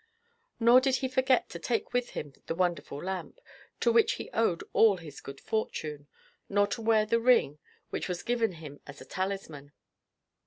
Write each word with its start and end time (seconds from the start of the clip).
Nor 0.59 0.81
did 0.81 0.95
he 0.95 1.07
forget 1.07 1.47
to 1.49 1.59
take 1.59 1.93
with 1.93 2.09
him 2.17 2.33
the 2.47 2.55
wonderful 2.55 2.97
lamp, 2.97 3.39
to 3.81 3.91
which 3.91 4.13
he 4.13 4.31
owed 4.31 4.63
all 4.73 4.97
his 4.97 5.21
good 5.21 5.39
fortune, 5.39 6.07
nor 6.49 6.65
to 6.73 6.81
wear 6.81 7.05
the 7.05 7.19
ring 7.19 7.59
which 7.91 8.09
was 8.09 8.23
given 8.23 8.53
him 8.53 8.79
as 8.87 8.99
a 8.99 9.05
talisman. 9.05 9.73